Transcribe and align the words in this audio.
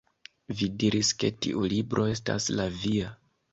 Vi 0.61 0.69
diris 0.83 1.11
ke 1.25 1.31
tiu 1.47 1.63
libro 1.75 2.09
estas 2.17 2.51
la 2.59 2.69
via 2.83 3.15